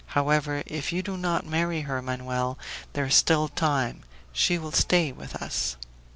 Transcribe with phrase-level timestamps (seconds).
[0.17, 2.57] However, if you do not marry her, Manoel
[2.93, 4.01] there is still time
[4.33, 5.77] she will stay with us."